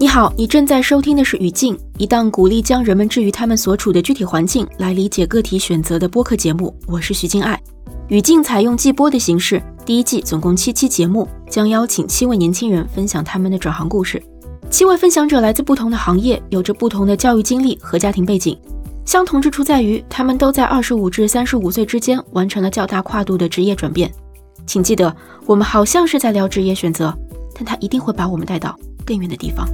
[0.00, 6.72] 你好，你正在收听的是《语境》，一档鼓励将人们置于他们所处的具体环境来理解个体选择的播客节目。
[6.86, 7.60] 我是徐静爱。
[8.06, 14.22] 《语境》采用季播的形式，第一季总共七期节目，将邀请七位年轻人分享他们的转行故事。
[14.70, 18.56] 七位分享者来自不同的行业，有着不同的教育经历和家庭背景，
[19.04, 24.08] 相同之处在于他们都在二十五至三十五岁之间完成了较大跨度的职业转变。
[24.64, 25.12] 请记得，
[25.44, 27.12] 我们好像是在聊职业选择，
[27.52, 29.66] 但他一定会把我们带到更远的地方。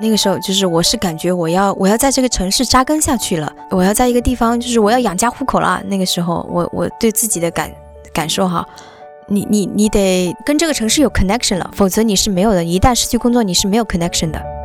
[0.00, 5.80] 那个时候，就是我是感觉我要我要在这个城市扎根下去了，我要在一个地方，就是我要养家糊口了。
[5.86, 7.70] 那个时候，我我对自己的感
[8.12, 8.66] 感受哈，
[9.28, 12.64] 你你你得跟这个城市有 connection 了，否则你是没有的。
[12.64, 14.61] 一旦失去工作，你是没有 connection 的。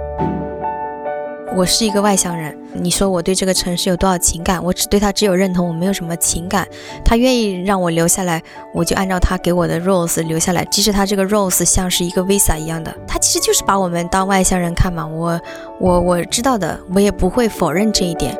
[1.56, 4.64] 我是一个外乡人，你说我对这个城市有多少情感？
[4.64, 6.68] 我只对他只有认同，我没有什么情感。
[7.04, 8.44] 他愿意让我留下来，
[8.74, 10.63] 我就按照他给我的 rose 留下来。
[10.66, 15.08] 即使他这个 rose 像是一个 visa 一样的，他其实就是把我们当外乡人看嘛。
[15.08, 15.40] 我
[15.80, 18.38] 我我知道的，我也不会否认这一点。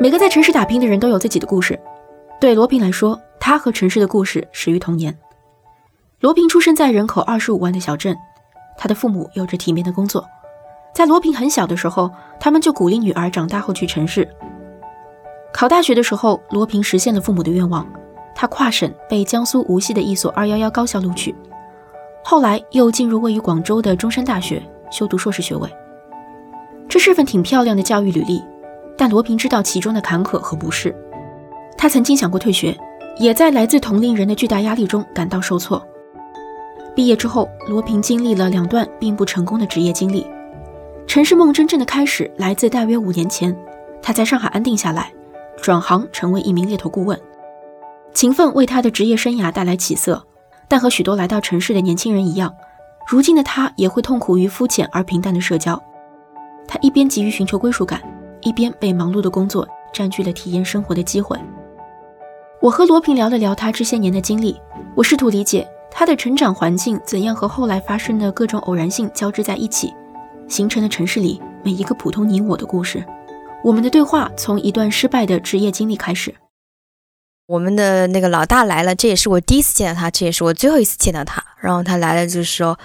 [0.00, 1.78] 每个在城市打拼的人都有自己的故事。
[2.40, 5.18] 对罗平来说，他和城市的故事始于童年。
[6.20, 8.16] 罗平出生在人口二十五万的小镇。
[8.76, 10.26] 他的父母有着体面的工作，
[10.92, 14.28] 在罗平很小的时候，他们就鼓励女儿长大后去城市。
[15.52, 17.86] 考大学的时候，罗平实现了父母的愿望，
[18.34, 21.34] 他跨省被江苏无锡的一所二幺幺高校录取，
[22.24, 25.68] 后来又进入位于广州的中山大学修读硕士学位。
[26.88, 28.42] 这是份挺漂亮的教育履历，
[28.96, 30.94] 但罗平知道其中的坎坷和不适。
[31.76, 32.76] 他曾经想过退学，
[33.18, 35.84] 也在来自同龄人的巨大压力中感到受挫。
[36.94, 40.26] 毕业之后，罗平经历了两段并不成功的职业经历。
[41.06, 43.56] 城市梦真正的开始来自大约五年前，
[44.00, 45.12] 他在上海安定下来，
[45.60, 47.20] 转行成为一名猎头顾问。
[48.12, 50.24] 勤奋为他的职业生涯带来起色，
[50.68, 52.54] 但和许多来到城市的年轻人一样，
[53.08, 55.80] 如今的他也会痛苦于肤浅而平淡的社交。
[56.66, 58.00] 他一边急于寻求归属感，
[58.40, 61.36] 一边被忙碌的工作占据了体验生活的机会。
[62.60, 64.58] 我和罗平聊了聊他这些年的经历，
[64.94, 65.68] 我试图理解。
[65.96, 69.94] 他的成长环境怎样和后来发生的各种偶然性交织在一起，
[70.48, 73.04] 形成了城市里每一个普通你我的故事。
[73.62, 76.34] 我们的对话从一段失败的职业经历开始。
[77.46, 81.42] 我们的那个老大来了，这也是我第一次见到他，这也是我最后一次见到他。
[81.60, 82.76] 然后他来了，就是说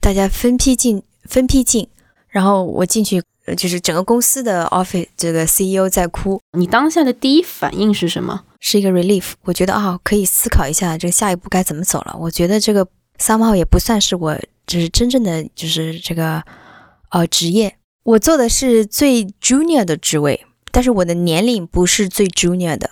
[0.00, 1.88] 大家分批进，分批进。
[2.28, 3.22] 然后我进去，
[3.56, 6.40] 就是整个公司的 office，这个 CEO 在哭。
[6.58, 8.42] 你当下的第一反应是什么？
[8.60, 12.16] 是一个 relief，我觉得啊，可以思考一下这下一步该怎么走了。
[12.20, 12.86] 我觉得这个
[13.18, 16.42] somehow 也不算是我，就是真正的就是这个
[17.08, 17.74] 呃职业。
[18.02, 22.90] 我做的是最 junior 的职位，但是我的年龄不是最 junior 的，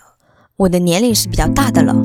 [0.57, 1.95] 我的年龄是比较大的了。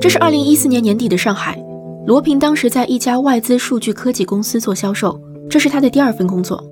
[0.00, 1.62] 这是二零一四年年底的上海，
[2.06, 6.62] 罗平当时在一家外资数据科技公司做销售，这是他的第二份工作。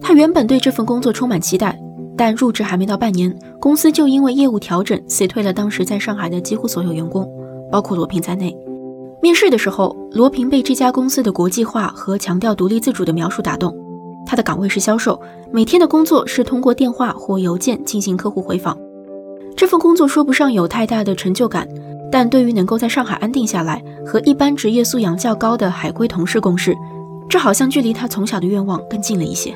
[0.00, 1.78] 他原本对这份工作充满期待。
[2.18, 7.26] 但入职还没到半年，公司就因为业务调整辞退了当时在上海的几乎所有员工，
[7.70, 8.54] 包括罗平在内。
[9.22, 13.72] 面试的时候，罗平被这家公司的国际化和强调独立自主的描述打动。
[14.26, 15.20] 他的岗位是销售，
[15.52, 18.76] 每天的工作是通过电话或邮件进行客户回访。
[19.56, 21.66] 这份工作说不上有太大的成就感，
[22.10, 26.76] 但对于能够在上海安定下来，和一般职业素养较高的海归同事共事，
[27.28, 29.54] 这好像距离他从小的愿望更近了一些。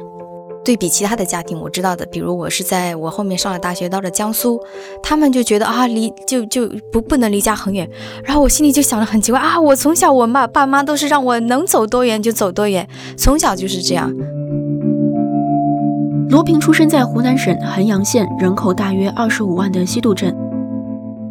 [0.65, 4.61] 对比其他的家庭，我知道的，比如我是在我后面上了大学，到了江苏，
[5.03, 7.89] 他们就觉得啊，离就就不不能离家很远，
[8.25, 14.13] 然后我心里就想的很奇怪啊，我从小我妈爸妈都是让我能走多远就走多远，从小就是这样。
[16.31, 20.35] 罗平出生在湖南省衡阳县人口大约二十五万的西渡镇，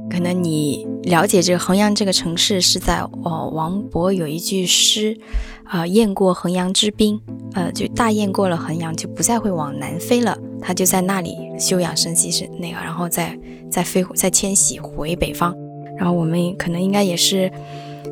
[0.09, 5.17] 可能你了解这个衡阳这个城市是在哦，王勃有一句诗。
[5.63, 7.17] 啊，雁过衡阳之滨，
[7.53, 13.39] 呃，就大雁过了衡阳，就不再会往南飞了，它就在那里休养生息，是那个，然后再
[13.69, 15.55] 再飞，再迁徙回北方。
[15.97, 17.49] 然后我们可能应该也是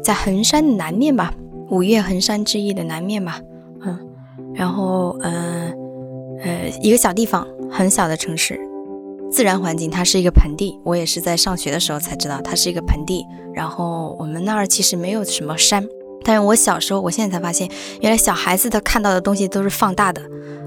[0.02, 1.34] 在衡山的南面吧，
[1.70, 3.42] 五岳衡山之一的南面吧，
[3.82, 4.00] 嗯，
[4.56, 5.70] 然后嗯
[6.42, 8.58] 呃，一个小地方，很小的城市，
[9.32, 13.26] 自然环境它是一个盆地，我也是在上学的时候才知道它是一个盆地。
[13.54, 15.88] 然后我们那儿其实没有什么山。
[16.24, 17.70] 但是我小时候，我现在才发现，
[18.02, 20.22] 原来小孩子他看到的东西都是放大的。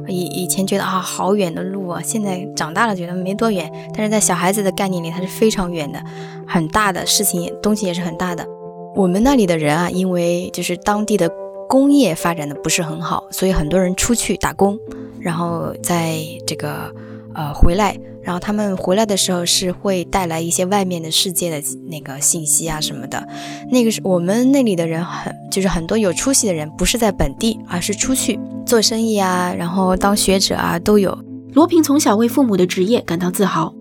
[0.08, 3.70] 以以前觉得啊，好远的路啊，现在长大了觉得没多远。
[3.94, 6.02] 但是在小孩子的概念里，它是非常远的，
[6.46, 8.46] 很大的事情，东西也是很大的。
[8.94, 11.30] 我们那里的人啊，因为就是当地的
[11.68, 14.78] 工业发展的不是很好，所以很多人出去打工，
[15.20, 16.92] 然后在这个
[17.34, 23.26] 呃回来，然后他们回来的时候是会带来一些外面的世界的那个信息啊什么的。
[23.70, 31.18] 那个是我们那里的人很就是很多有出息的人，不是在本地，而是出去做生意啊，然后当学者啊都有。
[31.52, 33.74] 罗平从小为父母的职业感到自豪，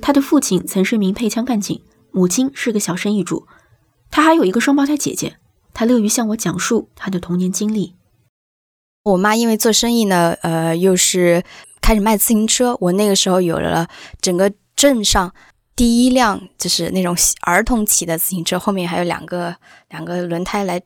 [0.00, 3.46] 他的父亲曾是名配枪干警，母亲是个小生意主，
[4.10, 5.36] 他还有一个双胞胎姐姐。
[5.74, 7.94] 他乐于向我讲述他的童年经历。
[9.04, 11.44] 我妈因为做生意呢，呃，又是
[11.80, 12.76] 开始卖自行车。
[12.80, 13.86] 我那个时候有了
[14.20, 15.32] 整个镇上
[15.74, 19.54] 第一辆就是那种儿童骑的自行车，后面还有两个
[19.90, 20.80] 两个轮胎来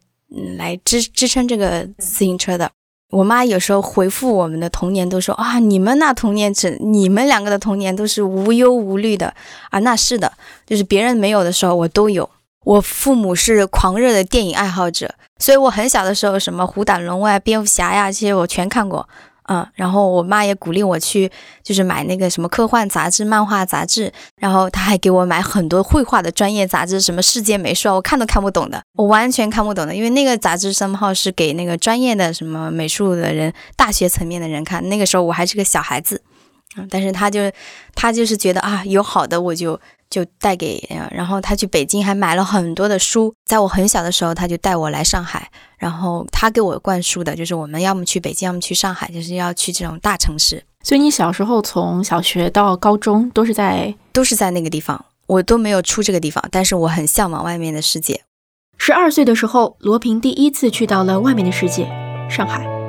[0.57, 2.71] 来支支撑这个自行车的。
[3.11, 9.35] 我妈有时候回复我们的童年都说啊，你们那童年只你们两个的童年都是无忧无虑的
[9.71, 10.33] 啊，那是的，
[10.67, 12.29] 就是别人没有的时候我都有。
[12.65, 19.09] 我父母是狂热的电影爱好者，所以我很小的时候，什么《虎胆龙威》、蝙蝠侠呀，这些我全看过。
[19.49, 21.31] 嗯，然后我妈也鼓励我去，
[21.63, 36.23] 就是买那个什么科幻杂志、漫画杂志，然后她还给我买很多绘画的专业杂志，什么世界美术啊，我看都看不懂的，我完全看不懂的，因为那个杂志 somehow 是给那个专业的什么美术的人、大学层面的人看，那个时候我还是个小孩子，
[36.77, 37.41] 嗯，但是他就
[37.95, 39.79] 他就是觉得啊，有好的我就。
[40.13, 43.35] 就带给，然后他去北京还买了很多的书。
[43.47, 50.63] 在我很小的时候，他就带我来上海，然后他给我灌输的就是我们要么去北京，要么去上海，就是要去这种大城市。
[50.83, 58.21] 所以你小时候从小学到高中都是在都是在那个地方，我都没有出这个地方，但是我很向往外面的世界。
[58.77, 61.91] 十二岁的时候，罗平第一次去到了外面的世界——
[62.29, 62.82] 上海。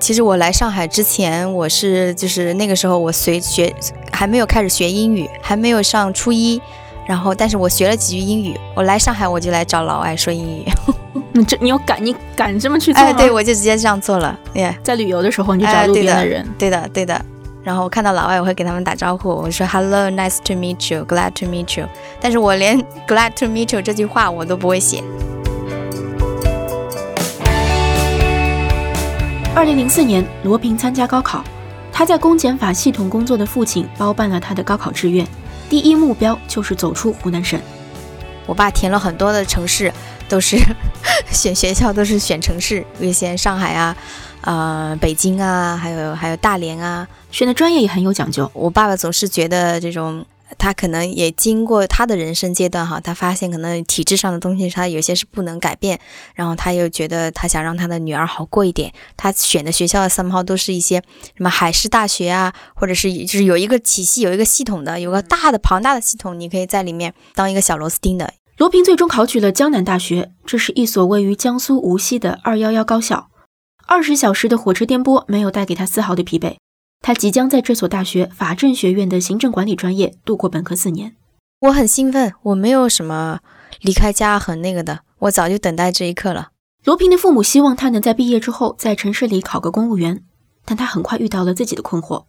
[0.00, 3.74] 其实我来上海之前，我是就是那个时候我随学
[4.12, 6.60] 还没有开始学英语，还没有上初一，
[7.06, 8.58] 然后但是我学了几句英语。
[8.74, 10.64] 我来上海我就来找老外说英语。
[11.32, 13.02] 你这你有敢你敢这么去做？
[13.02, 14.38] 哎，对，我就直接这样做了。
[14.54, 16.46] 耶，在旅游的时候你就找路边的人。
[16.58, 17.20] 对的，对的。
[17.62, 21.86] 然后我看到老外，我会给他们打招呼，我说 Hello, nice to meet you, glad to meet you。
[22.20, 25.02] 但是我连 glad to meet you 这句话我都不会写。
[29.58, 31.42] 二零零四年，罗平参加高考。
[31.92, 35.26] 他在公检法系统工作的父亲包办了他的高考志愿，
[35.68, 37.60] 第一目标就是走出湖南省。
[38.46, 39.92] 我爸填了很多的城市，
[40.28, 40.56] 都是
[41.32, 43.96] 选学校，都是选城市，优先上海啊，
[44.42, 47.08] 呃，北京啊，还有还有大连啊。
[47.32, 48.48] 选的专业也很有讲究。
[48.54, 50.24] 我爸爸总是觉得这种。
[50.56, 56.00] 他可能也经过他的人生阶段哈，他发现可能体制上的东西他有些是不能改变，
[56.34, 61.02] 然后他又觉得他想让他的女儿好过一点，他选的学校的三号都是一些
[61.36, 68.32] 什么海事大学啊，或者是就是有一个体系、有一个系统的、有个大的庞大的系统，你可以在里面当一个小螺丝钉的。
[68.56, 73.28] 罗平最终考取了江南大学，这是一所位于江苏无锡的二幺幺高校，
[73.86, 76.56] 二十小时的火车颠簸没有带给他丝毫的疲惫。
[77.00, 81.14] 他即将在这所大学法政学院的行政管理专业度过本科四年，
[81.60, 83.40] 我很兴奋，我没有什么
[83.80, 86.50] 离开家很那个的，我早就等待这一刻了。
[86.84, 90.22] 罗平的父母希望他能在毕业之后在城市里考个公务员，
[90.64, 92.24] 但他很快遇到了自己的困惑。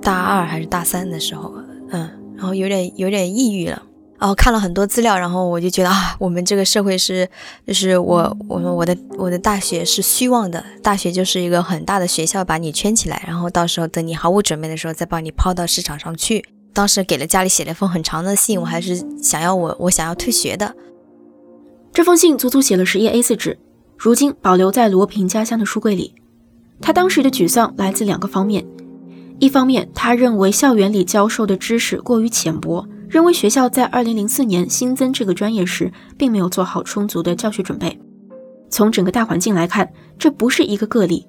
[0.00, 1.52] 大二还是大三的时候，
[1.90, 3.82] 嗯，然后有点有点抑郁了。
[4.18, 7.28] 然后看了很多资料，然后我就觉得啊，我们这个社会是，
[7.66, 16.44] 就是我我我的我的大学是虚妄的，大学就是一个很大的学校，把你圈起来，然后到时候等你毫无准备的时候，再把你抛到市场上去。
[16.72, 20.74] 当时给了家里写了一封很长的信，我还是想要我我想要退学的。
[21.92, 23.58] 这封信足足写了十页 A4 纸，
[23.96, 26.14] 如今保留在罗平家乡的书柜里。
[26.80, 28.66] 他当时的沮丧来自两个方面，
[29.38, 32.86] 一方面他认为校园里教授的知识过于浅薄。
[33.08, 37.98] 认为学校在二零零四年新增这个专业时，并没有做好充足的教学准备。
[38.68, 41.26] 从整个大环境来看，这不是一个个例。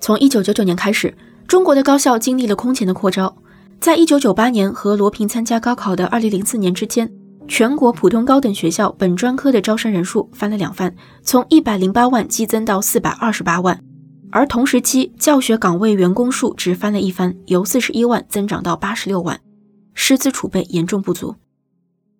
[0.00, 1.14] 从一九九九年开始，
[1.46, 3.34] 中国的高校经历了空前的扩招。
[3.80, 7.10] 在一九九八年和罗平参加高考的二零零四年之间，
[7.46, 13.78] 全国普通高等学校本专科的招生人数翻了两番，从一百零八万激增到四百二十八万。
[14.32, 19.38] 而同时期教学岗位员工数只翻了一番，由四十一万增长到八十六万。
[19.94, 21.36] 师资储备严重不足。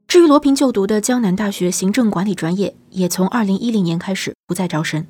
[0.06, 5.06] 至于罗平就读的江南大学行政管理专业，也从二零一零年开始不再招生。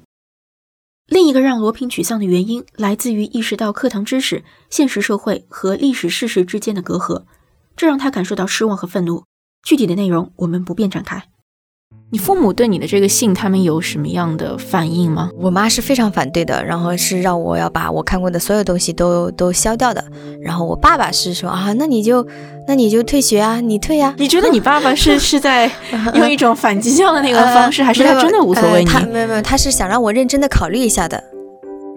[1.07, 7.25] 另一个让罗平沮丧的原因，来自于意识到课堂知识、现实社会和历史事实之间的隔阂，
[7.77, 9.25] 这让他感受到失望和愤怒。
[9.63, 11.29] 具体的内容，我们不便展开。
[12.11, 15.31] 你父母对你的这个信，他们有什么样的反应吗？
[15.37, 20.05] 我妈是非常反对的，然后是让我要把我看过的所有东西都都消掉的。
[20.41, 22.25] 然后我爸爸是说啊，那你就
[22.69, 24.15] 那你就退学啊，你退呀。
[24.17, 25.69] 你觉得你爸爸是 是在
[26.15, 28.85] 用一种反击教的那个方式，还是他真的无所谓？
[28.85, 31.21] 他没有没有，他是想让我认真的考虑一下的。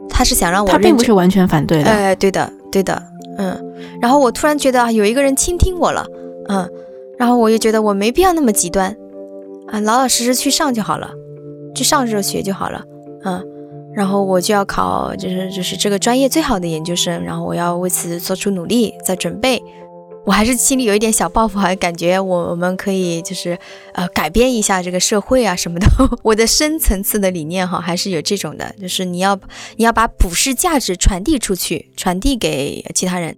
[0.10, 1.92] 他是想让我他并不是完全反对的。
[1.92, 3.00] 哎，对的，对的，
[3.38, 3.56] 嗯。
[4.02, 6.04] 然后我突然觉得啊，有一个人倾听我了，
[6.50, 6.68] 嗯。
[7.20, 8.96] 然后我又觉得我没必要那么极端，
[9.70, 11.12] 啊，老老实实去上就好了，
[11.76, 12.84] 去上热学就好了，
[13.24, 13.46] 嗯。
[13.94, 19.60] 然后我就要考，就是就是这个专业最好的研究生，然后我要为此做出努力，在准备。
[20.24, 23.58] 我还是心里有一点小抱负，还感觉我我们可以就是
[23.94, 25.88] 呃改变一下这个社会啊什么的。
[26.22, 29.40] 我的深层次的理念哈，还是有这种的，就是你要
[29.78, 33.36] 你要把普世价值传递出去，传递给其他人。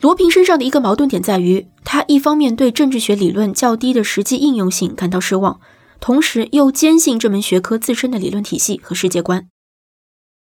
[0.00, 5.60] 罗平身上的一个矛盾点在于，他一方面对政治学理论较低的实际应用性感到失望，
[6.00, 9.46] 同时又坚信这门学科自身的理论体系和世界观。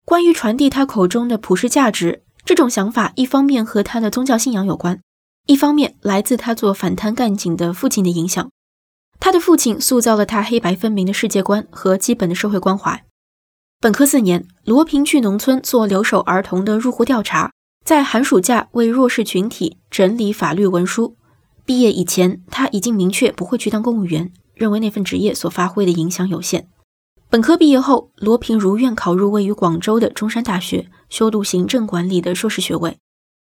[0.05, 5.01] 关于传递他口中的普世价值，这种想法一方面和他的宗教信仰有关。
[5.47, 8.49] 一方面来自他做反贪干警的父亲的影响，
[9.19, 13.03] 他的父亲塑造了他黑白分明的世界观和基本的社会关怀。
[13.81, 17.51] 本科四年，罗平去农村做留守儿童的入户调查，
[17.83, 21.15] 在寒暑假为弱势群体整理法律文书。
[21.65, 26.67] 毕业以前，他已经明确不会去当公务员，认为那份职业所发挥的影响有限。
[27.29, 32.97] 本科毕业后，罗平如愿考入位于广州的中山大学，修读行政管理的硕士学位。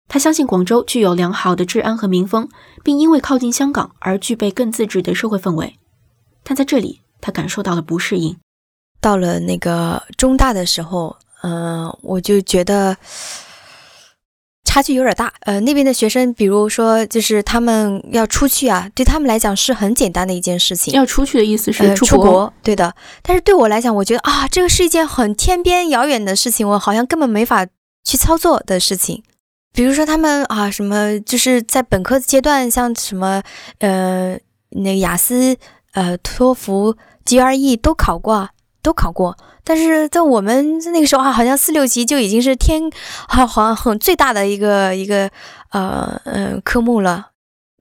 [0.08, 2.48] 他相信广州具有良好的治安和民风，
[2.82, 5.74] 并因为靠近香港而具备更自治的社会氛围。
[6.42, 8.36] 但在这里，他感受到了不适应。
[9.00, 12.96] 到了那个中大的时候，嗯，我就觉得
[14.66, 15.32] 差距有点大。
[15.40, 20.92] 呃，那边的学生，比如说，就是他们要出去啊，对他们来讲是很简单的一件事情。
[20.92, 22.94] 要出去的意思是出国，对的。
[23.22, 27.64] 但是对我来讲，我觉得啊，这个是一件很天边遥远的事情，我好像根本没法
[28.04, 29.22] 去操作的事情。
[29.72, 33.42] 比如说他们啊，什么就是在本科阶段，像什么
[33.78, 34.38] 呃，
[34.70, 35.56] 那个雅思、
[35.92, 38.48] 呃，托福、GRE 都考过，
[38.86, 39.36] 都考过。
[39.64, 42.80] 但是在我们那个时候啊，好像四六级就已经是天，
[43.26, 45.28] 好好像很最大的一个一个
[45.70, 47.30] 呃嗯科目了。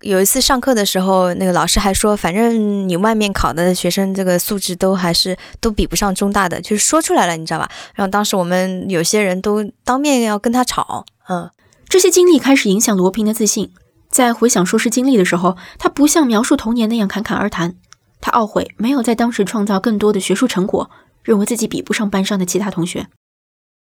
[0.01, 7.69] 有一次上课的时候，那个老师还说，反正你外面考的学生这个素质都还是都比不上中大的，就是说出来了，你知道吧？
[7.93, 11.49] 然后当时我们有些人都当面要跟他吵，嗯。
[11.87, 13.71] 这些经历开始影响罗平的自信。
[14.09, 17.75] 在回想硕士经历的时候，他不像描述童年那样侃侃而谈。
[18.25, 20.89] 他懊悔没有在当时创造更多的学术成果，
[21.21, 23.05] 认为自己比不上班上的其他同学。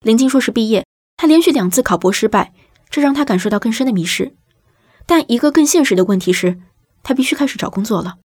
[0.04, 2.52] 临近硕士毕业，他连续两次考博失败，
[2.88, 4.36] 这让他感受到更深的迷失。
[5.04, 6.60] 但一个更现实的问题是，
[7.02, 8.18] 他必须开始找工作了。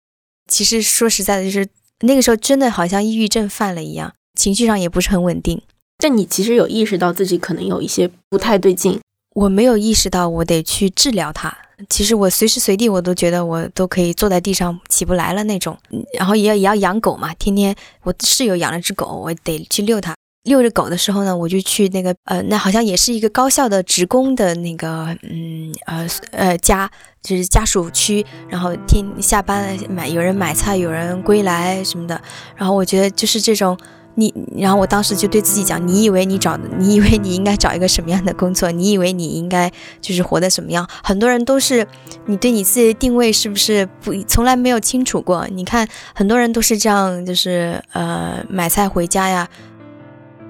[0.47, 1.67] 其实说实在的，就是
[2.01, 5.63] 那个时候真的好像抑郁症犯了一样，情绪上也不是很稳定。
[5.97, 9.01] 但你其实有意识到自己可能有一些不太对劲。
[9.37, 11.57] 我没有意识到我得去治疗它。
[11.89, 15.77] 其实我随时随地我都觉得我都可以坐在地上起不来了那种。
[16.19, 20.15] 然后也要也要养狗嘛，天天我室友养了只狗，我得去遛它。
[20.45, 26.91] 遛着狗的时候呢，我就去那个呃，那好像也是一个高校的职工的那个嗯呃呃家，
[27.23, 28.25] 就是家属区。
[28.49, 32.21] 然后天下班买有人买菜，有人归来什么的。
[32.57, 33.77] 然后我觉得就是这种。
[34.17, 38.71] 你，然后我当时就对自己讲：，你以为你找，你以为你应该找一个什么样的工作？
[38.71, 40.89] 你以为你应该就是活得什么样？
[41.03, 41.87] 很多人都是，
[42.27, 45.47] 你对你自己的定位是不是不从来没有清楚过？
[45.51, 49.49] 你看，很多人都是这样，就是呃买菜回家呀。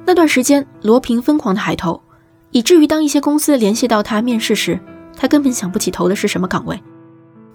[0.06, 2.02] 那段时间，罗平疯狂的海投，
[2.50, 4.78] 以至于当一些公司联系到他面试时，
[5.16, 6.78] 他根本想不起投的是什么岗位。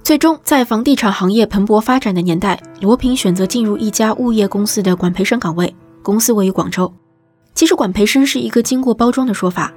[0.02, 5.76] 最终，在房地产行业蓬勃发展的年代，罗平选择进入一家物业公司的管培生岗位。
[6.02, 6.92] 公司位于广州，
[7.54, 9.74] 其实管培生是一个经过包装的说法。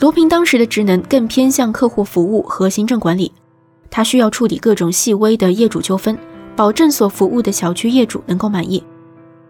[0.00, 3.32] 罗平当时的职能更偏向客户服务和行政管理，
[3.90, 6.18] 他需要处理各种细微的业主纠纷，
[6.54, 8.84] 保证所服务的小区业主能够满意。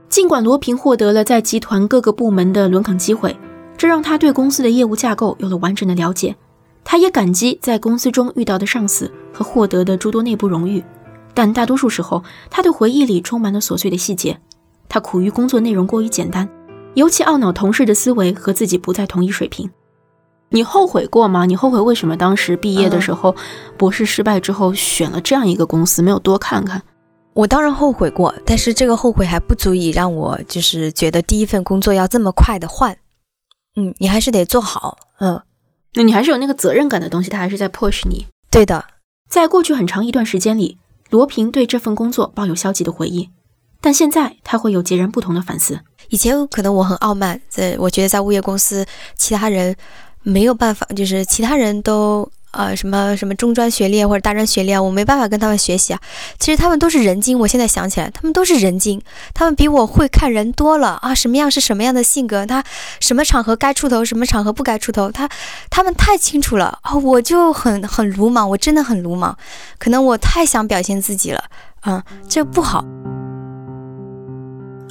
[0.09, 3.37] 尽管罗平获得了在集团各个部门的轮岗机会，
[3.77, 6.37] 这让他对公司的业务架构有了完整的了解。
[6.85, 10.85] 他也感激在公司中遇到的上司和获得的诸多内部荣誉，
[11.35, 14.39] 但大多数时候，他的回忆里充满了琐碎的细节。
[14.89, 16.49] 他苦于工作内容过于简单，
[16.95, 19.71] 尤其懊恼同事的思维和自己不在同一水平。
[20.51, 21.45] 你后悔过吗？
[21.45, 23.35] 你后悔为什么当时毕业的时候，
[23.77, 26.83] 博士失败之后选了这样一个公司，没有多看看？
[27.35, 32.97] 我当然后悔过，但是这个后悔还不足以让我就是觉得第一份工作要这么快的换。
[33.75, 34.97] 嗯，你还是得做好。
[35.19, 35.43] 嗯，
[35.95, 38.27] 那你还是有那个责任感的东西，他还是在 push 你。
[38.51, 38.87] 对的，
[39.29, 40.79] 在过去很长一段时间里，
[41.11, 43.29] 罗平对这份工作抱有消极的回忆。
[43.81, 45.81] 但现在他会有截然不同的反思。
[46.09, 49.75] 以前可能我很傲慢，在我觉得在物业公司，其他人
[50.23, 56.01] 没有办法，就是其他人都呃，什么什么中专学历或者大专学历啊，我没办法跟他们学习啊。
[56.39, 59.03] 其实他们都是人精，我现在想起来，他们都是人精，
[59.35, 61.15] 他们比我会看人多了啊。
[61.15, 62.65] 什么样是什么样的性格，他
[63.01, 65.29] 什么场合该出头，什么场合不该出头，他
[65.69, 66.95] 他们太清楚了啊。
[66.95, 69.37] 我就很很鲁莽，我真的很鲁莽，
[69.79, 71.45] 可能我太想表现自己了，
[71.85, 72.85] 嗯，这不好。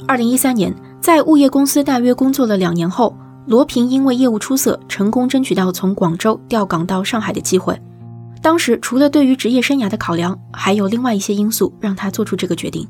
[0.08, 3.16] 二零一三年，在物业公司大约工作了两年后。
[3.46, 7.80] 罗平因为业务出色，成功争取到从广州调岗到上海的机会。
[8.42, 12.88] 当时除了对于职业生涯的考量，还有另外一些因素让他做出这个决定。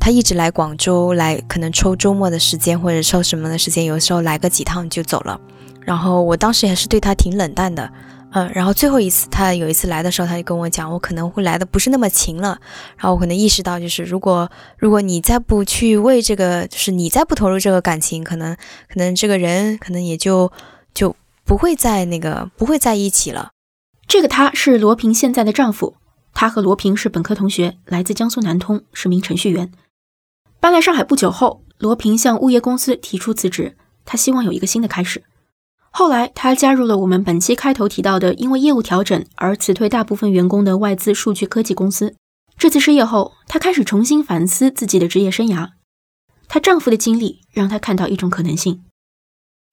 [0.00, 5.40] 他一直来广州，来可能抽周末的时间或者抽什么的时间，有时候来个几趟就走了。
[5.80, 7.88] 然后我当时也是对他挺冷淡的。
[8.36, 12.60] 嗯，然后最后一次他有一次来的时候，他就跟我讲，我可能会来的不是那么勤了。
[12.98, 18.54] 然后我可能意识到，就是如果如果你再不去为这个，就是你再不投入这个感情，可能
[18.90, 20.52] 可能这个人可能也就
[20.92, 21.16] 就
[21.46, 23.52] 不会在那个不会在一起了。
[24.06, 25.94] 这个他是罗平现在的丈夫，
[26.34, 29.72] 他和罗平是本科同学，来自江苏南通，是名程序员。
[30.60, 35.22] 搬来上海不久后，罗平向物业公司提出辞职，他希望有一个新的开始。
[35.98, 42.14] 后来，他加入了我们本期开头提到的因为业务调整而辞退大部分员工的外资数据科技公司。
[42.58, 45.70] 这次失业后，他开始重新反思自己的职业生涯。
[46.48, 48.82] 她丈夫的经历让她看到一种可能性：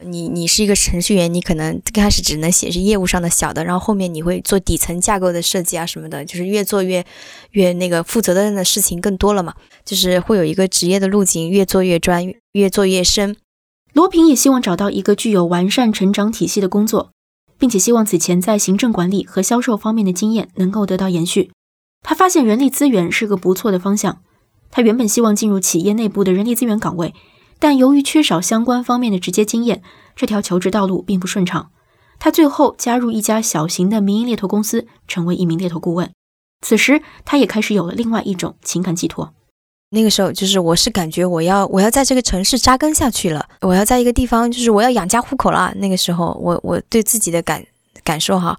[0.05, 7.05] 你你是一个程序员，你可能刚开始只能写是业务上的小的，然后后面你会做底层架构的设计啊什么的，就是越做越
[7.51, 9.53] 越那个负责任的事情更多了嘛，
[9.83, 13.35] 就是会有一个职业的路径，越做越专，越做越深。
[13.93, 17.11] 罗平也希望找到一个具有完善成长体系的工作，
[17.59, 21.51] 并且希望此前在行政管理和销售方面的经验能够得到延续。
[22.01, 24.21] 他发现人力资源是个不错的方向。
[24.71, 27.13] 他原本希望进入企业内部的人力资源岗位，
[27.59, 29.83] 但由于缺少相关方面的直接经验，
[30.15, 31.69] 这条求职道路并不顺畅。
[32.17, 36.11] 他最后加入一家小型的民营猎头公司，成为一名猎头顾问。
[36.61, 39.33] 此时，他也开始有了另外一种情感寄托。
[39.95, 45.71] 那个时候就是，我是感觉我要我要在这个城市扎根下去了，我要在一个地方，就是我要养家糊口了。
[45.75, 47.63] 那个时候，我我对自己的感
[48.03, 48.57] 感受哈，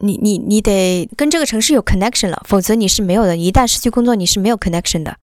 [0.00, 3.36] 你你你得跟这个城市有 connection 了，否则你是没有的。
[3.36, 5.16] 一旦失去工作，你是没有 connection 的。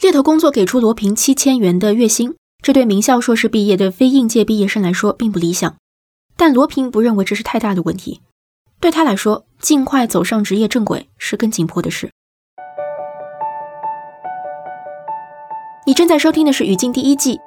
[0.00, 5.76] 猎头工作给出罗平七千元的月薪，这对名校硕士毕业的非应届毕业生来说并不理想，
[6.38, 8.22] 但罗平不认为这是太大的问题。
[8.80, 12.10] 对他来说，尽快走上职业正轨是更紧迫的事。
[15.86, 17.40] 你正在收听的是《语境》第一季，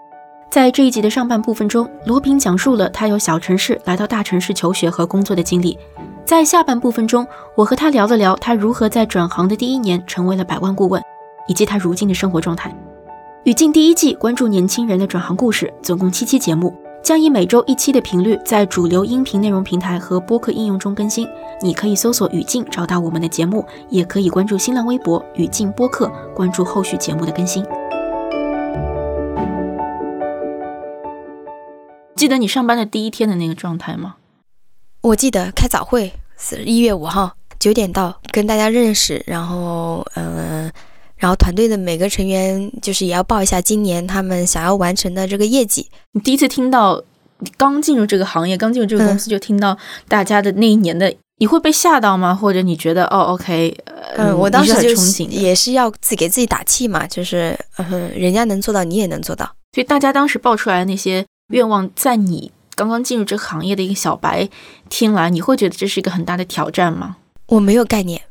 [0.50, 5.78] 在这一集的上半部分中，罗平讲述了他由小城市来到大城市求学和工作的经历。
[6.24, 11.04] 在下半部分中，我和他聊了聊他如何在转行的第一年成为了百万顾问，
[11.50, 12.70] 以及他如今的生活状态。
[13.44, 16.74] 《语境》第一季关注年轻人的转行故事，总共七期节目，
[17.04, 21.28] 将以每周一期的频率在主流音频内容平台和播客应用中更新。
[21.62, 27.62] 你可以搜索“语境”找到我们的节目，也可以关注新浪微博“语境播客”，关注后续节目的更新。
[32.20, 34.16] 记得你上班的第一天的那个状态吗？
[35.00, 40.70] 我记得开早会是一月五号九点到，跟大家认识，然后嗯，
[41.16, 45.90] 然后团队的每个成员就是也要报一下今年他们想要完成的这个业绩。
[46.12, 47.02] 你第一次听到，
[47.38, 49.78] 你刚进入这个行业，刚进入这个公司就听到
[50.10, 52.36] 大家的那一年的，你会被吓到吗？
[52.36, 53.74] 或者你觉得哦，OK，
[54.18, 54.90] 嗯，我当时就
[55.28, 59.46] 也是要自己给自己打气嘛，就是嗯，人家能做到，你也能做到。
[59.74, 61.26] 所以大家当时报出来的那些。
[61.50, 64.50] 愿望在你刚刚进入这个行业的一个小白
[64.90, 67.18] 听来，你会觉得这是一个很大的挑战吗？
[67.48, 68.22] 我没有概念，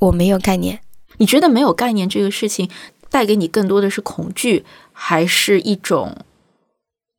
[0.00, 0.80] 我没有概念。
[1.18, 2.68] 你觉得没有概念这个事情
[3.10, 6.16] 带给你更多的是恐惧，还是一种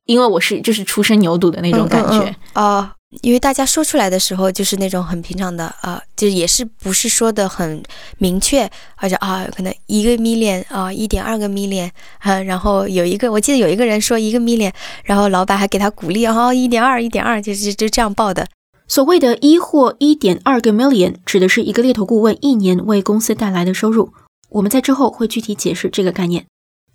[0.05, 2.95] 因为我是就是初生牛犊的那种感觉啊？
[3.21, 7.81] 因为大家说出来的时候就是那种很平常的啊，就也是不是说的很
[8.17, 11.89] 明确，或者啊，可能一个 million 啊，一点二个 million
[12.19, 14.73] 啊，然后有一个我记得有一个人说一个 million，
[15.05, 18.47] 然后老板还给他鼓励啊，一点二，一点二，就是就这样报的。
[18.89, 24.13] 所谓的一或一点二个 million 指的是一个猎头顾问一年为公司带来的收入。
[24.49, 26.45] 我们在之后会具体解释这个概念。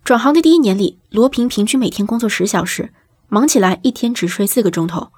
[0.05, 2.90] 转行的第一年里，罗平平均每天工作十小时，
[3.29, 5.09] 忙起来一天只睡四个钟头。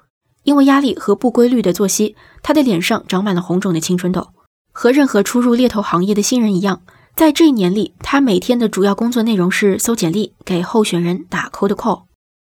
[0.45, 4.29] 因为压力和不规律的作息，他的脸上长满了红肿的青春痘。
[4.71, 6.81] 和任何初入猎头行业的新人一样，
[7.15, 12.03] 在这一年里，他每天的主要工作内容是搜简历，给候选人打 cold call。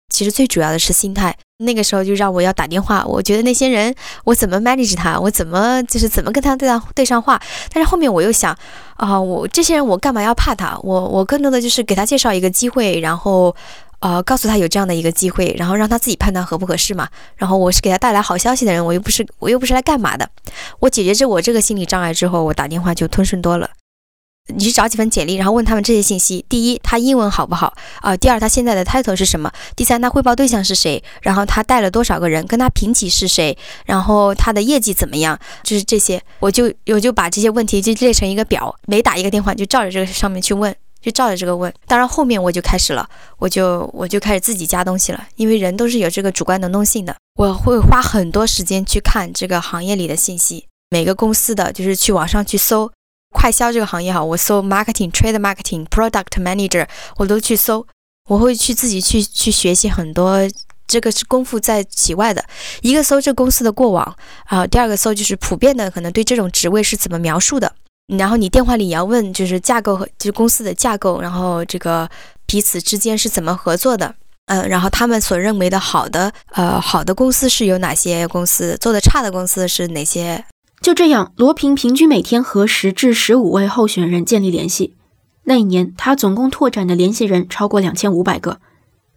[0.09, 1.37] 其实最主要的是心态。
[1.57, 7.41] 那个时候就让我要打电话，我觉得那些人，我怎么 manage 他，我怎么就是怎么跟他对上对上话。
[7.73, 8.57] 但是后面我又想，
[8.95, 10.79] 啊，我这些人我干嘛要怕他？
[10.81, 13.53] 我我更多的就是给他介绍一个机会，然后。
[14.01, 17.07] 呃，告诉他有这样的一个机会，然后让他自己判断合不合适嘛。
[17.37, 20.29] 然后我是给他带来好消息的人，我又不是我又不是来干嘛的。
[20.79, 23.69] 我解决这我这个心理障碍之后，我打电话就通顺多了。
[24.47, 28.17] 你去找几份简历，然后问他们这些信息：第一，他英文好不好啊？
[28.17, 29.51] 第二，他现在的 title 是什么？
[29.75, 31.01] 第三，他汇报对象是谁？
[31.21, 32.45] 然后他带了多少个人？
[32.47, 33.55] 跟他平级是谁？
[33.85, 35.39] 然后他的业绩怎么样？
[35.63, 40.75] 就是这些，我就我就把这些问题就列成一个表，每打一个电话就照着这个上面去问。
[41.01, 52.91] 就照着这个问，当然后面我就开始了，我就我就开始自己加东西了，因为人都是有这个主观能动性的，我会花很多时间去看这个行业里的信息，每个公司的就是去网上去搜，
[53.33, 56.87] 快销这个行业哈，我搜 marketing trade marketing product manager，
[57.17, 57.87] 我都去搜，
[58.29, 60.39] 我会去自己去去学习很多，
[60.85, 62.45] 这个是功夫在其外的，
[62.81, 67.73] 一个搜这公司的过往啊，第二个搜就是普遍的可能对这种职位是怎么描述的。
[68.17, 72.09] 然后你电话里也要问，就是架构和就是公司的架构，然后这个
[72.45, 74.15] 彼此之间是怎么合作的，
[74.47, 80.45] 嗯，然后他们所认为的好的，呃，好的公司是有哪些公司，做的差的公司是哪些？
[80.81, 84.95] 就这样，罗平平均每天和十至十五位候选人建立联系。
[85.43, 88.59] 那一年，他总共拓展的联系人超过两千五百个。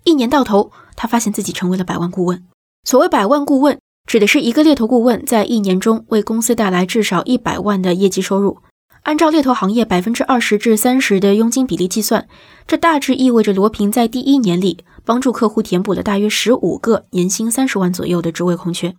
[0.05, 2.45] 一年到头，他发现自己成为了百万顾问。
[2.85, 8.59] 所谓百万顾问，指的是一个猎头顾问在一年中为公司带来至少一百万的业绩收入。
[9.05, 12.27] 按照猎头行业百分之二十至三十的佣金比例计算，
[12.67, 18.97] 这大致意味着罗平在第一年里帮助客户填补了大约十五个年薪三十万左右的职位空缺。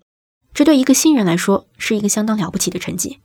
[0.53, 3.19] 这对一个新人来说是一个相当了不起的成绩。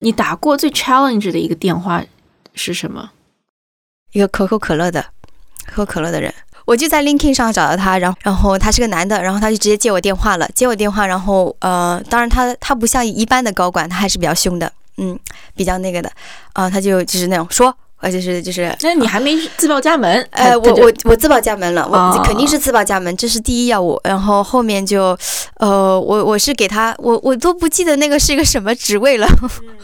[0.00, 2.04] 你打过最 challenge 的一个电话
[2.52, 3.12] 是什么？
[4.12, 5.06] 一个可口可乐的，
[5.72, 6.34] 喝可乐的人。
[6.66, 10.48] 我就在 LinkedIn 上找到他，然后然后他是个男的，然后他就直接接我电话了。
[10.52, 14.72] 接我电话，然后呃，当然他他不像一般的高管，他还是比较凶的。
[14.96, 15.18] 嗯，
[15.54, 16.10] 比较那个的，
[16.52, 20.26] 啊，他就就是那种说，呃，就是就是，那你还没自报家门？
[20.30, 23.98] 呃，我我我自报家门了，我肯定是自报家门，这是第一要务。
[24.04, 25.16] 然后后面就，
[25.58, 29.26] 呃，我我是给他，我我都不记得那个是一个什么职位了，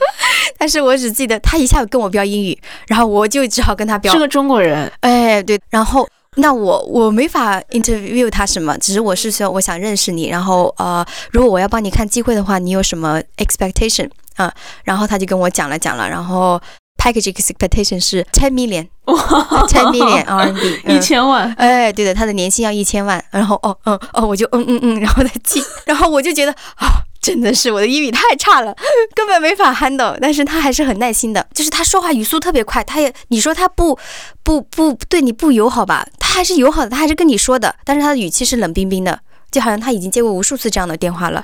[0.59, 14.11] 但是我只记得他一下跟我标英语，然后我就只好跟他标是个中国人，哎，对，然后那我我没法 interview 他什么，只是我是说我想认识你，然后呃，如果我要帮你看机会的话，你有什么 expectation？
[14.41, 14.53] 嗯，
[14.85, 16.61] 然后他就跟我讲了讲了，然后
[16.97, 21.53] package expectation 是 ten million，ten million RMB， 一千万。
[21.59, 23.23] 哎，对的，他的年薪要一千万。
[23.31, 28.75] 然后哦，嗯哦，我就嗯嗯嗯，然后他记， 然后我就觉得啊，真的是我的英语太差了，
[29.15, 30.17] 根本没法 handle。
[30.21, 33.99] 但是他还是很耐心的，就是他说话语速特别快，他也你说他不
[34.43, 41.43] 不不对你不友好吧，他还是友好的，他还是跟你说的，但是他的语气是冷冰冰的，就好像他已经接过无数次这样的电话了。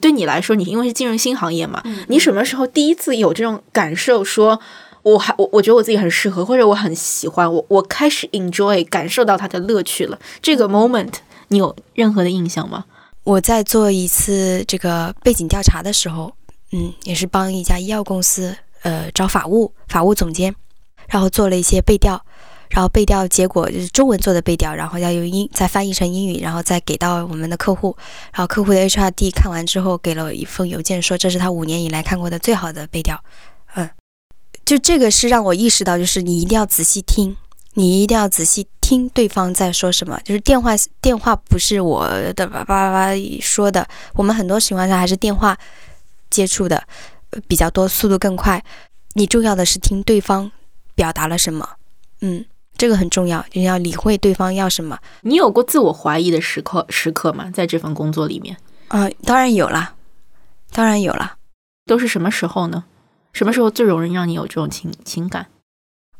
[0.00, 4.22] 对你来说，你因为是进入新行业嘛，你什么时候第一次有这种感受？
[4.22, 4.60] 说
[5.02, 10.18] 我还我我觉得我自己很适合，或者我很喜欢，我我开始 enjoy 感受到它的乐趣了。
[10.42, 11.14] 这个 moment
[11.48, 12.84] 你有任何的印象吗？
[13.24, 16.32] 我在做一次这个背景调查的时候，
[16.72, 20.54] 嗯，也是帮一家医药公司，呃，找法务法务总监，
[21.08, 22.25] 然后做了一些背调。
[22.68, 27.96] 然后背调结果就是中文做的背调，然后要用英再翻译成英语，然后再给到我们的客户。
[28.32, 33.22] 然后客户的 HRD 看完之后，给了一封邮件，说这是他五年以来看过的最好的背调。
[33.74, 33.88] 嗯，
[34.64, 37.36] 就这个是让我意识到，就是你一定要仔细听，
[37.74, 40.20] 你一定要仔细听对方在说什么。
[40.24, 45.56] 就是电话电话不是我的叭叭叭说的，我们很多情况下还是电话
[46.30, 46.82] 接触的
[47.46, 48.64] 比较多，速度更快。
[49.14, 50.50] 你重要的是听对方
[50.94, 51.68] 表达了什么。
[52.20, 52.44] 嗯。
[52.76, 54.98] 这个很重要，你要理会对方要什么。
[55.22, 57.50] 你有过自我怀疑的时刻时刻吗？
[57.52, 58.56] 在这份工作里面？
[58.88, 59.94] 啊，当然有啦，
[60.72, 61.36] 当然有啦。
[61.86, 62.84] 都是什么时候呢？
[63.32, 65.46] 什么时候最容易让你有这种情情感？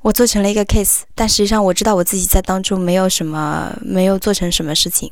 [0.02, 5.10] 我做成了一个 case，但实际上我知道我自己在当中没有什么，没有做成什么事情，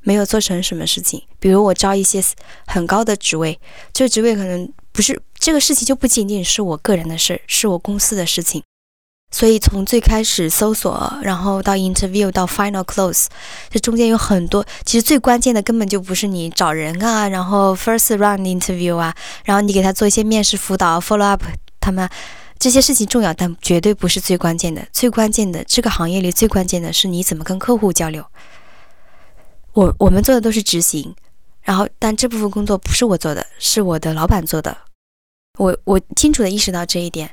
[0.00, 1.22] 没有做成什么事情。
[1.38, 2.20] 比如我招一些
[2.66, 3.60] 很高的职位，
[3.92, 8.62] 这个职位可能不是这个事情，就不仅仅是我个人的事，是我公司的事情。
[9.32, 13.26] 所以从最开始搜索，然后到 interview 到 final close，
[13.70, 14.64] 这中间有很多。
[14.84, 19.12] 其实最关键的根本就不是你找人啊，然后 first round interview 啊，
[19.44, 21.42] 然后你给他做一些面试辅导 follow up，
[21.80, 22.08] 他们
[22.58, 24.86] 这些事情重要，但绝对不是最关键的。
[24.92, 28.24] 最关键的这个行业里最关键的是你怎么跟客户交流。
[29.72, 31.14] 我我们做的都是执行，
[31.62, 34.76] 然后但这部分工作不是我做的，是我的老板做的。
[35.58, 37.30] 我我清楚的意识到这一点，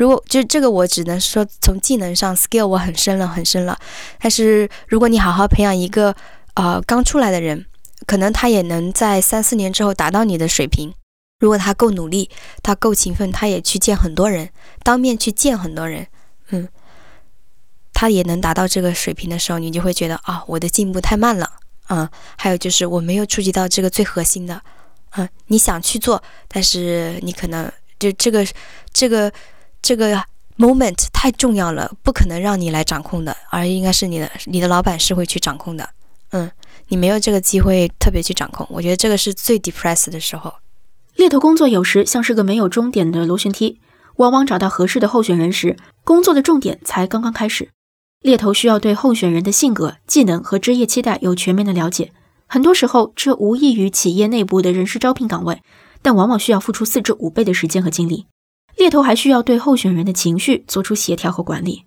[0.00, 3.78] 如果就这个，我只能说从技能上 skill 我很深了，很深了。
[4.18, 6.16] 但是如果你好好培养一个
[6.54, 7.66] 呃刚出来的人，
[8.06, 10.94] 可能他也能在三四年之后达到你的水平。
[11.38, 12.30] 如果他够努力，
[12.62, 14.48] 他够勤奋，他也去见很多人，
[14.82, 16.06] 当面去见很多人，
[16.48, 16.66] 嗯，
[17.92, 21.52] 他也能达到这个水平的时候，你就会觉得啊，我的进步太慢了，
[21.90, 22.08] 嗯，
[22.38, 24.62] 还有就是我没有触及到这个最核心的，
[25.16, 28.46] 嗯，你想去做，但是你可能就这个
[28.94, 29.30] 这个
[29.82, 30.22] 这个
[30.58, 35.88] moment 太重要了，不可能让你来掌控的，而应该是你的你的老板是会去掌控的，
[36.30, 36.50] 嗯，
[36.88, 40.52] 你没有这个机会特别去掌控，我觉得这个是最 depressed 的时候。
[41.16, 43.80] 猎头工作有时像是个没有终点的螺旋梯，
[44.16, 47.70] 往往找到合适的候选人时，工作的重点才刚刚开始。
[48.20, 52.12] 猎头需要对候选人的性格、技能和职业期待有全面的了解。
[52.46, 55.62] 很多时候，这无异于企业内部的人事招聘岗位，
[56.02, 58.26] 但往往需要付出四至五倍的时间和精力。
[58.80, 61.84] 猎头还需要对候选人的情绪做出协调和管理。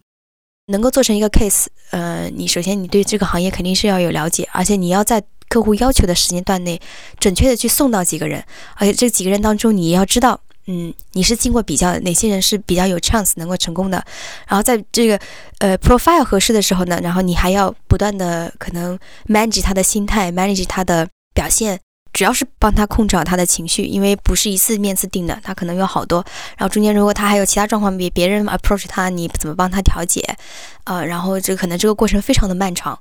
[0.68, 6.80] 能够做成一个 case，呃，你首先你对这个行业肯定是要有了解，而且你要在客户要求的时间段内
[7.20, 10.40] 准确的去送到几个人，而且这几个人当中你要知道。
[10.68, 14.02] 嗯，你是经过比较哪些人是比较有 chance 能够成功的，
[14.48, 15.20] 然后在这个
[15.58, 21.78] 呃 profile 合适的时候呢，然后你还要不断的可能 manage 他的心态，manage 他的表现，
[22.14, 26.24] 主要是帮他控制好他的情绪，因为不是一次面次定的，他可能有好多，
[26.58, 30.22] 然后中间如果他还有其他状况，别别人 approach 他，你怎么帮他调解？
[30.86, 33.00] 呃，然后这可能这个过程非常的漫长。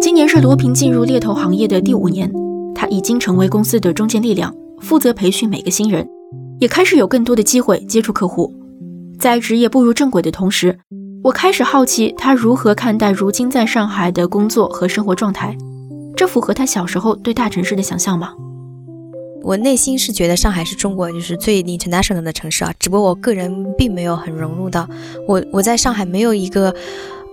[0.00, 2.30] 今年是罗平进入猎头行业的第五年，
[2.74, 4.54] 他已经成为公司的中坚力量。
[4.80, 6.08] 负责培训每个新人，
[6.58, 8.54] 也开始有更多的机会接触客户。
[9.18, 10.78] 在职业步入正轨的同时，
[11.22, 15.54] 我开始好奇他如何看待如今在上海的工作和生活状态。
[16.20, 18.34] 这符合他小时候对大城市的想象吗？
[19.42, 24.86] 我内心是觉得上海是中国就是最 international 的城市啊，只不过我个人并没有很融入到
[25.26, 26.74] 我我在上海没有一个，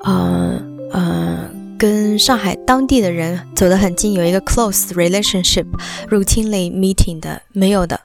[0.05, 0.57] 呃
[0.93, 1.49] 呃。
[1.77, 7.99] 跟上海当地的人走得很近，有一个 close relationship，routinely meeting 的没有的。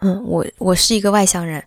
[0.00, 1.62] 嗯，我我是一个外乡人，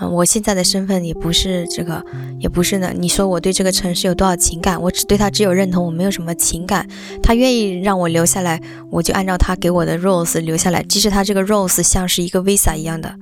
[0.00, 2.04] 嗯，我现在的身份也不是这个，
[2.40, 2.92] 也不是呢。
[2.96, 4.80] 你说我对这个城市有多少情感？
[4.80, 6.86] 我只对他只有认同，我没有什么情感。
[7.22, 13.14] 他愿意让我留下来，我就按照他给我的 roles 留下来，即使他这个 roles 像是一个 visa 一样的。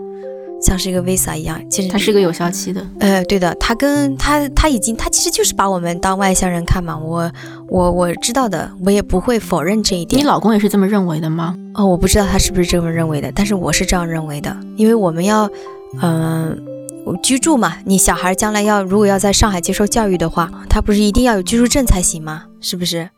[0.63, 2.87] 像是一个 visa 一样，其实它是个有效期的。
[3.01, 6.97] 呃，对的，他跟他他已经他其实就是把我们当外乡人看嘛。
[6.97, 7.29] 我
[7.69, 10.23] 我我知道的，我也不会否认这一点。
[10.23, 11.57] 你老公也是这么认为的吗？
[11.75, 15.51] 哦，我不知道他是不是这么认为的，但是我是这样认为的，因为我们要
[16.01, 16.59] 嗯
[17.23, 17.77] 居住嘛。
[17.85, 22.45] 你小孩将来要如果要在上海接受教育的话，他不是一定要有居住证才行吗？
[22.61, 23.11] 是不是？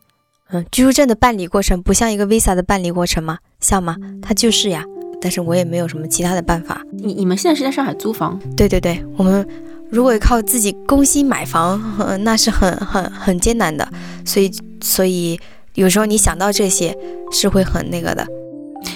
[0.50, 3.38] 嗯，居住证的办理过程不像一个 visa 的办理过程吗？
[3.60, 3.96] 像吗？
[4.22, 4.84] 它就是呀。
[5.20, 6.82] 但是我也没有什么其他的办法。
[6.92, 8.38] 你你们现在是在上海租房？
[8.56, 9.46] 对对对，我们
[9.90, 11.82] 如果靠自己工薪买房，
[12.24, 13.88] 那是很很很艰难的。
[14.26, 15.40] 所以所以
[15.74, 16.94] 有时候你想到这些，
[17.32, 18.26] 是会很那个的。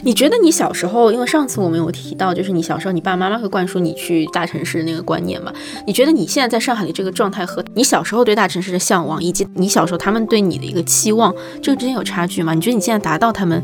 [0.08, 5.52] 你觉得你小时候，因为上次我们有提到，就是你小时候你爸爸妈妈会灌输你去大城市的那个观念嘛？
[5.86, 11.30] 你觉得你现在在上海的这个状态和你小时候对大城市的向往，以及你小时候他们对你的一个期望，
[11.62, 12.54] 这个之间有差距吗？
[12.54, 13.62] 你觉得你现在达到他们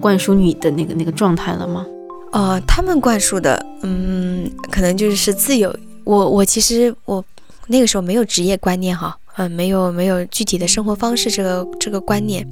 [0.00, 1.86] 灌输你的那个那个状态了吗？
[2.32, 5.72] 呃，他们灌输的，嗯，可能就是自由。
[6.02, 7.24] 我我其实我
[7.68, 12.44] 那个时候没有职业观念哈，嗯，没有没有具体的生活方式这个这个观念。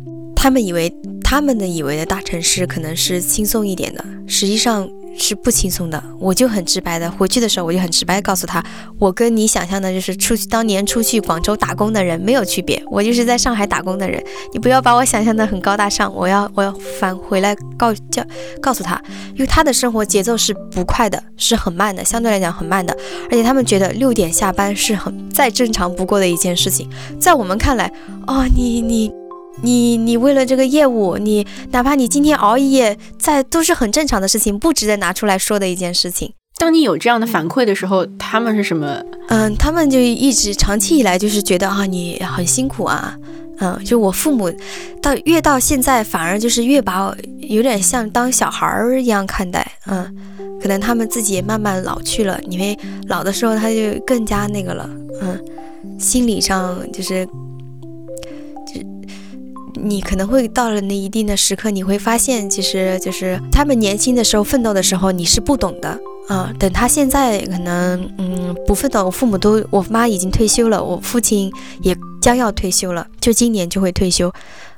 [0.42, 4.88] 他们以为他们的以为的大城市可能是轻松一点的，实际上。
[5.14, 8.64] 是不轻松的，我就很直白的回去的时候，我就很直白告诉他，
[8.98, 14.24] 我跟你想象的就是出去当年出去广州打工的人没有区别，我就是在上海打工的人，
[14.54, 18.24] 你不要把我想象的很高大上，我要我要返回来告叫
[18.62, 18.98] 告诉他，
[19.34, 22.96] 因为他的生活节奏是不快的，是很慢的，相对来讲很慢的，
[23.30, 26.88] 而且他们觉得六点下班是很再正常不过的一件事情，
[27.20, 27.92] 在我们看来，
[28.26, 29.21] 哦，你你。
[29.60, 36.32] 你你为了这个业务，你哪怕你今天熬一夜，在都是很正常的事情，不值得拿出来说的一件事情。
[36.58, 39.02] 当你有这样的反馈的时候，他们是什么？
[39.28, 43.16] 嗯，他们就一直长期以来就是觉得啊，你很辛苦啊，
[43.58, 44.52] 嗯，就我父母
[45.00, 50.14] 到越到现在，反而就是越把我有点像当小孩儿一样看待，嗯，
[50.60, 54.88] 可能他们自己也慢慢老去了，因为老的时候他就更加那个了，
[55.20, 55.44] 嗯，
[55.98, 57.28] 心理上就是。
[59.82, 66.52] 你可能会到了那一定的时刻，你会发现，其实就是他们年轻的时候奋斗的时候，你是不懂的啊。
[66.58, 74.32] 等他现在可能嗯不奋斗，我父母都，我妈已经退休了，我父亲也将要退休了，就今年就会退休，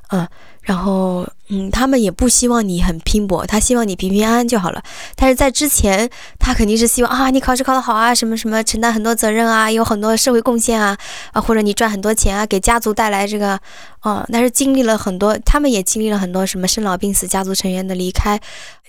[0.09, 0.27] 嗯。
[0.65, 4.81] 然后，嗯，他们也不希望你很拼搏，他希望你平平安安就好了。
[5.15, 10.97] 但是在之前，他肯定是希望啊，你考试考得好啊，什么什么，承担很多责任啊，有很多社会贡献啊，
[11.33, 13.59] 啊，或者你赚很多钱啊，给家族带来这个，
[13.99, 18.41] 啊，但是经历了很多，他们也经历了很多什么生老病死、家族成员的离开，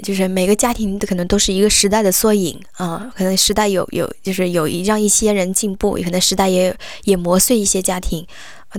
[0.03, 8.27] 就是每个家庭可能都是一个时代的缩影啊，可能时代有有，就是有一让一些人进步，可能时代也也磨碎一些家庭，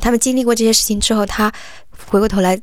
[0.02, 1.54] 他们经历过这些事情之后，他
[2.08, 2.60] 回过头来。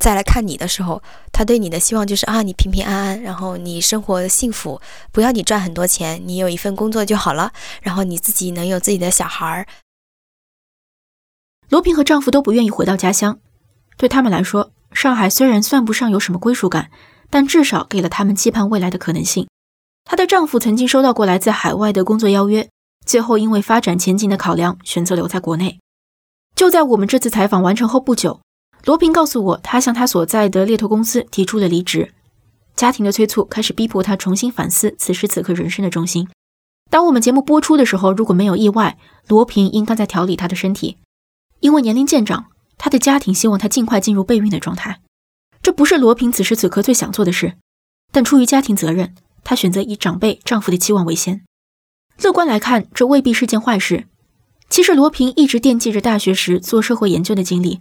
[0.00, 4.80] 再来看你的时候，他对你的希望就是啊，你平平安安，然后你生活幸福，
[5.12, 9.66] 不要你赚很多钱，你有一份工作就好了，然后你自己能有自己的小孩儿。
[11.68, 13.38] 罗平和丈夫都不愿意回到家乡，
[13.98, 16.90] 对他们来说，上海虽然算不上有什么归属感，
[17.28, 19.46] 但至少给了他们期盼未来的可能性。
[20.06, 22.68] 她的丈夫曾经收到过来自海外的工作邀约，
[23.04, 25.78] 最后因为发展前景的考量，选择留在国内。
[26.56, 28.40] 就在我们这次采访完成后不久。
[28.84, 32.12] 罗平告诉我，他向他所在的猎头公司提出了离职。
[32.76, 36.28] 家庭的催促开始逼迫他重新反思此时此刻人生的重心。
[36.88, 40.96] 当我们节目播出的时候，如果没有意外，罗平应该在调理他的身体，
[41.60, 42.46] 因为年龄渐长，
[42.78, 45.00] 他的家庭希望他尽快进入备孕的状态。
[45.62, 47.56] 这不是罗平此时此刻最想做的事，
[48.10, 49.14] 但出于家庭责任，
[49.44, 51.42] 她选择以长辈丈夫的期望为先。
[52.22, 54.06] 乐观来看，这未必是件坏事。
[54.70, 57.80] 其实，罗平一直惦记着大学时做社会研究的经历。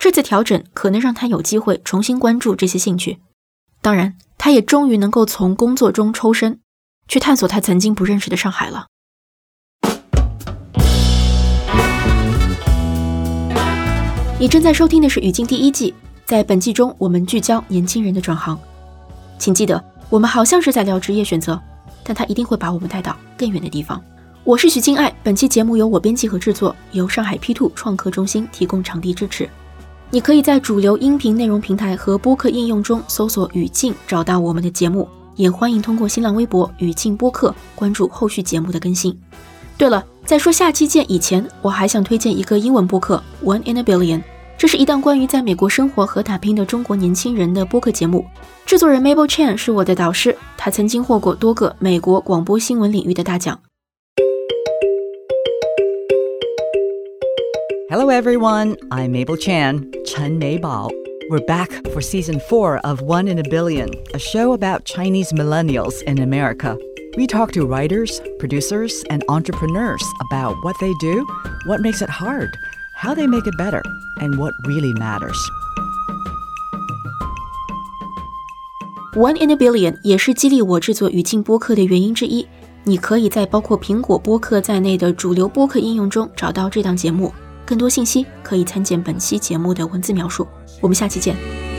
[0.00, 3.18] 这次调整可能让他有机会重新关注这些兴趣，
[3.82, 6.58] 当然，他也终于能够从工作中抽身，
[7.06, 8.86] 去探索他曾经不认识的上海了。
[14.38, 15.92] 你正在收听的是《语境》第一季，
[16.24, 18.58] 在本季中，我们聚焦年轻人的转行。
[19.38, 21.60] 请记得，我们好像是在聊职业选择，
[22.02, 24.02] 但他一定会把我们带到更远的地方。
[24.44, 29.46] 我是许静爱，本期节目由我编辑和制作，由上海 P Two 创客中心提供场地支持。
[30.12, 35.08] 你可以在主流音频内容平台和播客应用中搜索“语境”，找到我们的节目。
[35.36, 39.16] 也欢迎通过新浪微博“语境播客”关注后续节目的更新。
[39.78, 44.18] 对了，在说下期见以前，我还想推荐一个英文播客《One in a Billion》，
[44.58, 48.26] 这是一档关于在美国生活和打拼的中国年轻人的播客节目。
[48.66, 53.56] 制作人 Mabel Chan 是我的导师，他曾经获过多个美国广播新闻领域的大奖。
[57.89, 58.77] Hello, everyone.
[58.91, 60.91] I'm Mabel Chan, Chen Meibao.
[61.29, 66.03] We're back for season four of One in a Billion, a show about Chinese millennials
[66.03, 66.77] in America.
[67.17, 71.25] We talk to writers, producers, and entrepreneurs about what they do,
[71.65, 72.55] what makes it hard,
[72.97, 73.81] how they make it better,
[74.21, 75.37] and what really matters.
[79.15, 82.45] One in a Billion 也是激励我制作语境播客的原因之一。
[82.83, 87.33] 你可以在包括苹果播客在内的主流播客应用中找到这档节目。
[87.70, 90.44] 更多信息可以参见本期节目的文字描述。
[90.80, 91.69] 我们下期见。